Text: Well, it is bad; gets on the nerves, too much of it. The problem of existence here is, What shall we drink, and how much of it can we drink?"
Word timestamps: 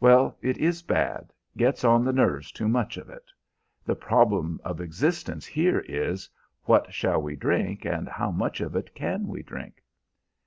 Well, 0.00 0.38
it 0.40 0.56
is 0.56 0.80
bad; 0.80 1.34
gets 1.54 1.84
on 1.84 2.02
the 2.02 2.12
nerves, 2.14 2.50
too 2.50 2.66
much 2.66 2.96
of 2.96 3.10
it. 3.10 3.24
The 3.84 3.94
problem 3.94 4.58
of 4.64 4.80
existence 4.80 5.44
here 5.44 5.80
is, 5.80 6.30
What 6.64 6.94
shall 6.94 7.20
we 7.20 7.36
drink, 7.36 7.84
and 7.84 8.08
how 8.08 8.30
much 8.30 8.62
of 8.62 8.74
it 8.74 8.94
can 8.94 9.26
we 9.26 9.42
drink?" 9.42 9.82